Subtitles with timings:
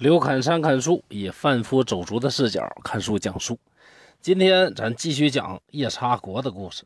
[0.00, 3.58] 刘侃山看书，以贩夫走卒的视角看书讲述。
[4.22, 6.84] 今天咱继续讲夜叉国的故事。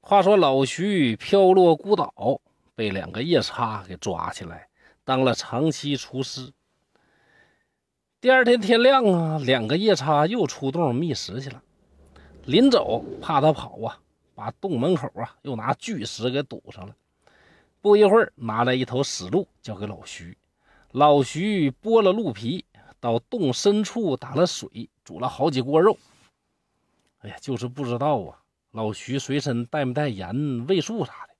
[0.00, 2.40] 话说老徐飘落孤岛，
[2.74, 4.66] 被两个夜叉给抓起来，
[5.04, 6.50] 当了长期厨师。
[8.18, 11.62] 第二天天亮啊，两个夜叉又出洞觅食去了。
[12.46, 14.00] 临走，怕他跑啊，
[14.34, 16.96] 把洞门口啊又拿巨石给堵上了。
[17.82, 20.34] 不一会儿，拿来一头死鹿，交给老徐。
[20.94, 22.64] 老徐剥了鹿皮，
[23.00, 25.98] 到洞深处打了水，煮了好几锅肉。
[27.18, 28.38] 哎呀，就是不知道啊，
[28.70, 31.34] 老徐随身带没带盐、味素啥的？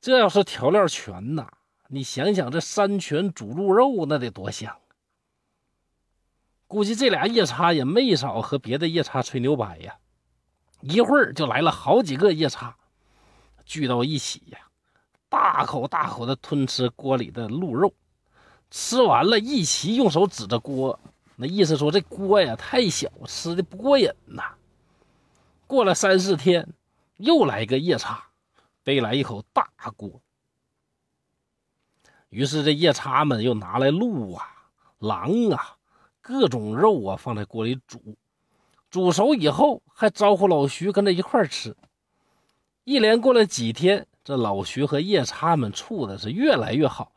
[0.00, 1.48] 这要是调料全呐，
[1.88, 4.78] 你想想这山泉煮鹿肉那得多香！
[6.68, 9.98] 估计这俩夜叉也没少和别的夜叉吹牛掰呀。
[10.80, 12.76] 一会儿就来了好几个夜叉，
[13.64, 14.60] 聚到一起呀，
[15.28, 17.92] 大口大口的吞吃锅里的鹿肉。
[18.70, 20.98] 吃完了，一齐用手指着锅，
[21.36, 24.54] 那意思说这锅呀太小，吃的不过瘾呐。
[25.66, 26.68] 过了三四天，
[27.16, 28.26] 又来一个夜叉，
[28.84, 30.20] 背来一口大锅。
[32.28, 34.46] 于是这夜叉们又拿来鹿啊、
[34.98, 35.76] 狼啊，
[36.20, 38.16] 各种肉啊放在锅里煮，
[38.88, 41.76] 煮熟以后还招呼老徐跟着一块吃。
[42.84, 47.12] 一连过了几天，这老徐和夜叉们处的是越来越好。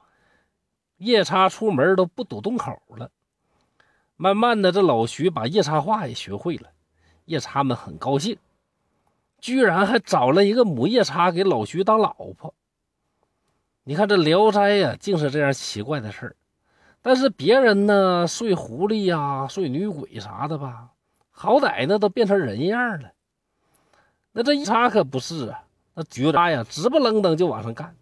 [1.04, 3.12] 夜叉出门都不堵洞口了。
[4.16, 6.70] 慢慢的，这老徐把夜叉话也学会了，
[7.26, 8.38] 夜叉们很高兴，
[9.40, 12.54] 居然还找了一个母夜叉给老徐当老婆。
[13.84, 16.36] 你看这《聊斋》呀，竟是这样奇怪的事儿。
[17.02, 20.92] 但是别人呢，睡狐狸呀，睡女鬼啥的吧，
[21.31, 23.12] 好歹呢都变成人样了。
[24.31, 25.66] 那这一叉可不是啊，
[25.96, 27.94] 那绝渣呀，直不愣登就往上干。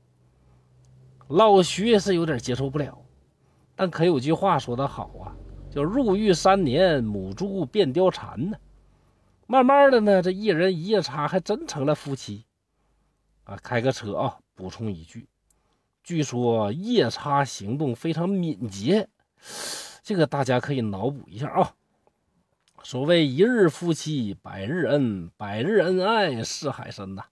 [1.32, 2.98] 老徐也是有点接受不了，
[3.74, 5.32] 但可有句话说得好啊，
[5.72, 8.58] 叫“入狱三年，母猪变貂蝉”呢。
[9.48, 12.46] 慢慢的呢，这一人一夜叉还真成了夫妻。
[13.46, 15.30] 啊，开个车啊，补充一句，
[16.04, 19.08] 据说夜叉行动非常敏捷，
[20.04, 21.74] 这个大家可以脑补一下啊。
[22.84, 27.24] 所谓一日夫妻百日恩，百日恩爱是海深呐。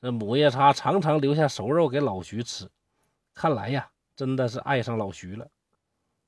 [0.00, 2.68] 这母夜叉常常留下熟肉给老徐吃。
[3.34, 5.48] 看来呀，真的是爱上老徐了。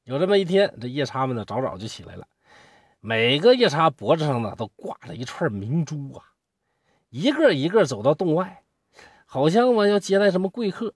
[0.03, 2.27] 有这么一天，这夜叉们呢早早就起来了，
[3.01, 6.33] 每个夜叉脖子上呢都挂着一串明珠啊，
[7.09, 8.65] 一个一个走到洞外，
[9.25, 10.95] 好像嘛要接待什么贵客，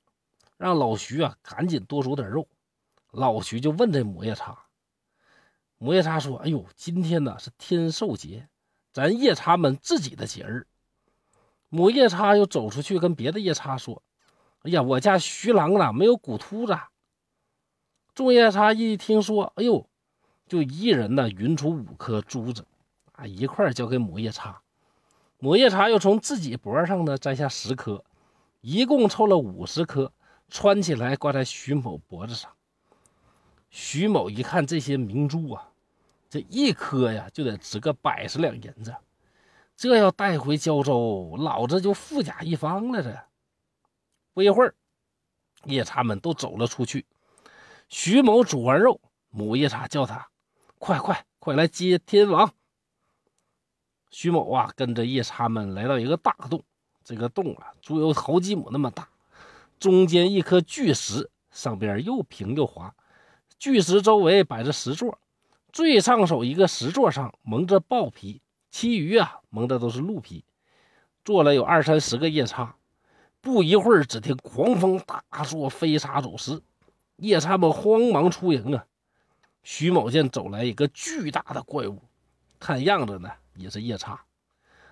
[0.56, 2.48] 让老徐啊赶紧多煮点肉。
[3.12, 4.66] 老徐就问这母夜叉，
[5.78, 8.48] 母夜叉说：“哎呦，今天呢是天寿节，
[8.92, 10.66] 咱夜叉们自己的节日。”
[11.68, 14.02] 母夜叉又走出去跟别的夜叉说。
[14.62, 16.78] 哎呀，我家徐郎呢没有骨秃子。
[18.14, 19.88] 众夜叉一听说，哎呦，
[20.46, 22.66] 就一人呢匀出五颗珠子，
[23.12, 24.60] 啊，一块交给母夜叉。
[25.38, 28.04] 母夜叉又从自己脖上呢摘下十颗，
[28.60, 30.12] 一共凑了五十颗，
[30.50, 32.50] 穿起来挂在徐某脖子上。
[33.70, 35.70] 徐某一看这些明珠啊，
[36.28, 38.94] 这一颗呀就得值个百十两银子，
[39.74, 43.02] 这要带回胶州，老子就富甲一方了。
[43.02, 43.29] 这。
[44.32, 44.74] 不一会儿，
[45.64, 47.06] 夜叉们都走了出去。
[47.88, 50.28] 徐某煮完肉，母夜叉叫他
[50.78, 52.54] ：“快快快来接天王！”
[54.10, 56.62] 徐某啊，跟着夜叉们来到一个大洞。
[57.02, 59.08] 这个洞啊，足有好几亩那么大，
[59.80, 62.94] 中间一颗巨石，上边又平又滑。
[63.58, 65.18] 巨石周围摆着石座，
[65.72, 70.44] 最上手一个石座上蒙着豹皮，其余啊蒙的都是鹿皮。
[71.24, 72.76] 坐了有二三十个夜叉。
[73.42, 76.60] 不一会儿，只听狂风大作，飞沙走石，
[77.16, 78.84] 夜叉们慌忙出营啊！
[79.62, 82.02] 徐某见走来一个巨大的怪物，
[82.58, 84.22] 看样子呢也是夜叉。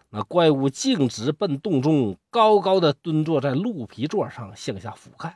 [0.08, 5.34] 那怪物径直奔洞中，高高的蹲坐在鹿皮座上，向下俯瞰。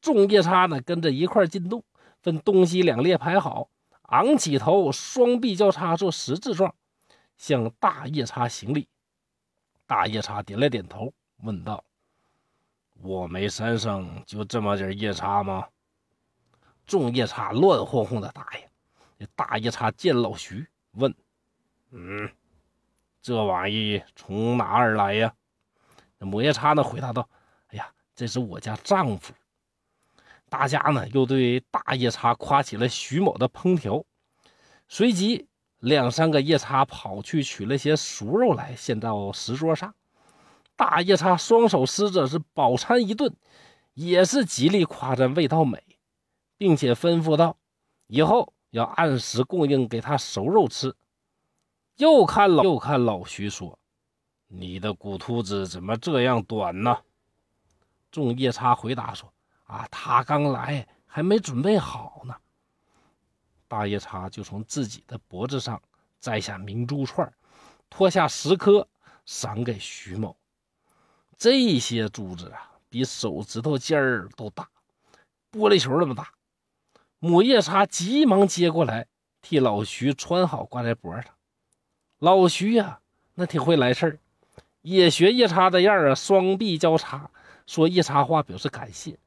[0.00, 1.82] 众夜叉呢跟着一块进洞，
[2.20, 3.68] 分东西两列排好，
[4.02, 6.72] 昂起头，双臂交叉做十字状，
[7.36, 8.86] 向大夜叉行礼。
[9.86, 11.82] 大夜叉点了点头，问道。
[12.94, 15.66] 我没山上就这么点夜叉吗？
[16.86, 18.60] 众夜叉乱哄哄的答应。
[19.18, 21.14] 这大夜叉见老徐，问
[21.90, 22.30] ：“嗯，
[23.20, 25.32] 这玩意从哪儿来呀？”
[26.18, 27.28] 那母夜叉呢回答道
[27.70, 29.32] ：“哎呀，这是我家丈夫。”
[30.50, 34.04] 大家呢又对大夜叉夸起了徐某的烹调。
[34.86, 35.48] 随即，
[35.78, 39.94] 两三个夜叉跑去取了些熟肉来，献到石桌上。
[40.84, 43.32] 大夜叉双手施着，是饱餐一顿，
[43.94, 45.80] 也是极力夸赞味道美，
[46.58, 47.56] 并且吩咐道
[48.08, 50.96] ：“以后要按时供应给他熟肉吃。
[51.98, 53.78] 又看老又看老徐说
[54.50, 56.98] ：“你的骨秃子怎么这样短呢？”
[58.10, 59.32] 众夜叉回答说
[59.66, 62.34] ：“啊，他刚来，还没准备好呢。”
[63.68, 65.80] 大夜叉就从自己的脖子上
[66.18, 67.32] 摘下明珠串，
[67.88, 68.88] 脱下十颗，
[69.24, 70.36] 赏给徐某。
[71.42, 74.68] 这些珠子啊，比手指头尖儿都大，
[75.50, 76.30] 玻璃球那么大。
[77.18, 79.08] 母夜叉急忙接过来，
[79.40, 81.34] 替老徐穿好，挂在脖上。
[82.20, 83.00] 老徐呀，
[83.34, 84.18] 那挺会来事儿，
[84.82, 87.28] 也学夜叉的样啊，双臂交叉，
[87.66, 89.18] 说夜叉话表示感谢。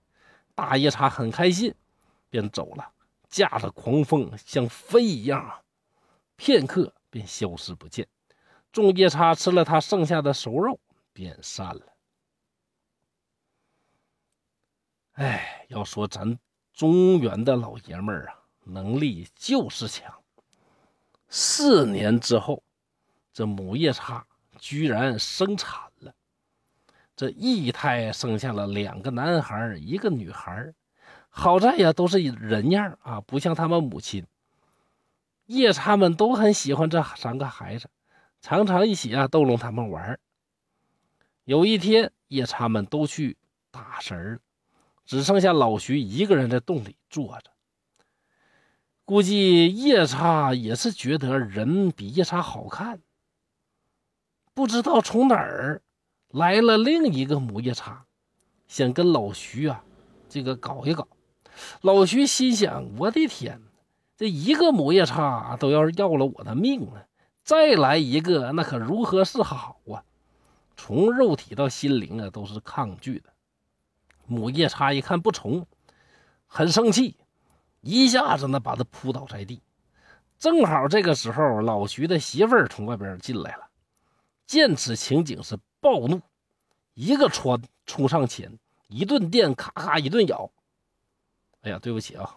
[0.54, 1.76] 大夜叉很开心，
[2.30, 2.92] 便走了，
[3.28, 5.54] 驾着狂风像飞一样，
[6.38, 8.08] 片刻便消失不见。
[8.72, 10.80] 众夜叉吃了他剩下的熟肉，
[11.12, 11.82] 便散了。
[15.16, 16.38] 哎，要说咱
[16.74, 18.36] 中原的老爷们儿啊，
[18.66, 20.14] 能力就是强。
[21.30, 22.62] 四年之后，
[23.32, 24.26] 这母夜叉
[24.60, 26.14] 居然生产了，
[27.16, 30.74] 这一胎生下了两个男孩，一个女孩。
[31.30, 34.26] 好在呀，都是人样啊，不像他们母亲。
[35.46, 37.90] 夜叉们都很喜欢这三个孩子，
[38.42, 40.20] 常常一起啊逗弄他们玩。
[41.46, 43.38] 有一天，夜叉们都去
[43.72, 44.40] 打神了。
[45.06, 47.52] 只剩下老徐一个人在洞里坐着，
[49.06, 53.00] 估计夜叉也是觉得人比夜叉好看。
[54.54, 55.82] 不知道从哪儿
[56.30, 58.06] 来了另一个母夜叉，
[58.68, 59.84] 想跟老徐啊
[60.28, 61.08] 这个搞一搞。
[61.82, 63.62] 老徐心想：我的天，
[64.18, 67.08] 这一个母夜叉都要要了我的命了，
[67.44, 70.04] 再来一个那可如何是好啊？
[70.76, 73.35] 从肉体到心灵啊都是抗拒的。
[74.28, 75.66] 母夜叉一看不从，
[76.48, 77.18] 很生气，
[77.82, 79.62] 一下子呢把他扑倒在地。
[80.38, 83.68] 正好这个时候，老徐的媳妇儿从外边进来了，
[84.46, 86.22] 见此情景是暴怒，
[86.94, 88.58] 一个窜冲上前，
[88.88, 90.52] 一顿电，咔咔一顿咬。
[91.62, 92.36] 哎呀，对不起啊，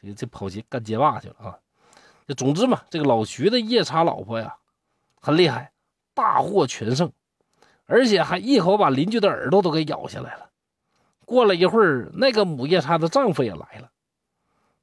[0.00, 1.58] 这这跑街干街霸去了啊！
[2.26, 4.56] 这总之嘛，这个老徐的夜叉老婆呀，
[5.20, 5.72] 很厉害，
[6.14, 7.12] 大获全胜，
[7.86, 10.49] 而且还一口把邻居的耳朵都给咬下来了。
[11.30, 13.88] 过了一会儿，那个母夜叉的丈夫也来了。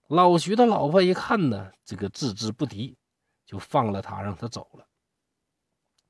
[0.07, 2.95] 老徐的老婆一看呢，这个置之不敌，
[3.45, 4.85] 就放了他，让他走了。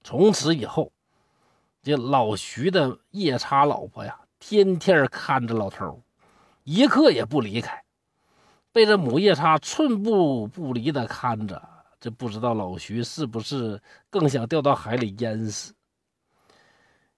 [0.03, 0.93] 从此以后，
[1.81, 6.03] 这老徐的夜叉老婆呀，天天看着老头，
[6.63, 7.83] 一刻也不离开，
[8.71, 11.59] 被这母夜叉寸步不离的看着。
[11.99, 13.81] 这不知道老徐是不是
[14.11, 15.73] 更想掉到海里淹死？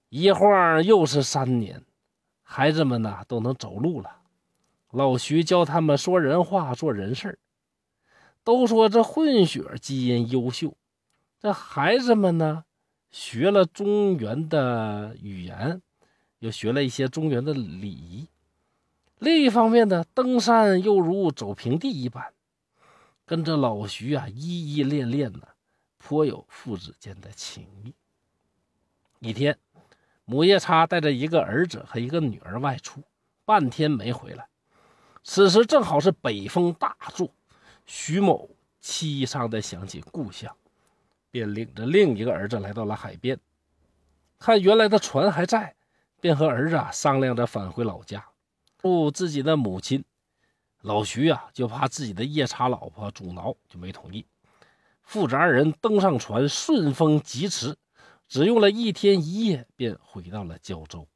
[0.08, 1.84] 一晃又是三年。
[2.52, 4.10] 孩子们呢都能走路了，
[4.90, 7.38] 老徐教他们说人话、做人事
[8.44, 10.76] 都说这混血基因优秀。
[11.40, 12.66] 这孩子们呢
[13.12, 15.80] 学了中原的语言，
[16.40, 18.28] 又学了一些中原的礼仪。
[19.20, 22.34] 另一方面呢，登山又如走平地一般，
[23.28, 25.50] 跟着老徐啊依依恋恋的，
[26.00, 27.94] 颇有父子间的情谊。
[29.20, 29.56] 一天。
[30.30, 33.02] 母夜叉带着一个儿子和一个女儿外出，
[33.46, 34.48] 半天没回来。
[35.24, 37.34] 此时正好是北风大作，
[37.88, 38.48] 徐某
[38.80, 40.56] 凄伤地想起故乡，
[41.32, 43.40] 便领着另一个儿子来到了海边，
[44.38, 45.76] 看原来的船还在，
[46.22, 48.24] 便和儿子啊商量着返回老家，
[48.78, 50.06] 不自己的母亲。
[50.82, 54.28] 老徐啊就怕自己的夜叉老婆阻挠，就没同意。
[55.02, 57.76] 父子二人登上船，顺风疾驰。
[58.30, 61.08] 只用了一天一夜，便回到了胶州。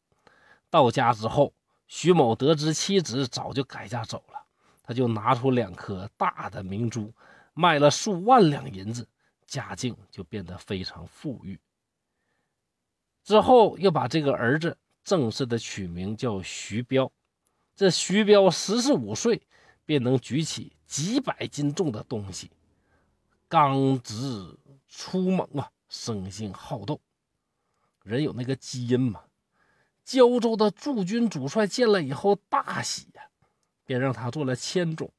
[0.70, 1.54] 到家之后，
[1.88, 4.44] 徐某得知妻子早就改嫁走了，
[4.82, 7.14] 他就拿出两颗大的明珠，
[7.54, 9.08] 卖了数万两银子，
[9.46, 11.60] 家境就变得非常富裕。
[13.24, 17.12] 之后又把这个儿子正式的取名叫徐彪。
[17.76, 19.42] 这徐彪十四五岁
[19.86, 22.50] 便能举起几百斤重的东西，
[23.48, 25.72] 刚直粗猛啊！
[25.94, 27.00] 生性好斗，
[28.02, 29.22] 人有那个基因嘛。
[30.04, 33.22] 胶州的驻军主帅见了以后大喜呀，
[33.86, 35.14] 便让他做了千总。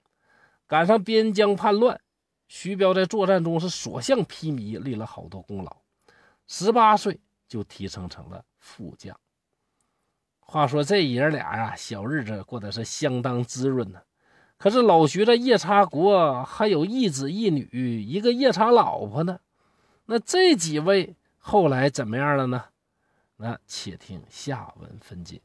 [0.66, 2.00] 赶上边疆叛乱，
[2.48, 5.76] 徐彪在作战中是所向披靡，立了好多功劳。
[6.48, 9.18] 十八岁就提升成了副将。
[10.40, 14.02] 话说这爷俩啊，小日子过得是相当滋润呢。
[14.56, 19.38] 可是老徐在夜叉国还有一子一女，一个夜叉老婆呢。
[20.06, 22.64] 那这几位后来怎么样了呢？
[23.36, 25.40] 那且听下文分解。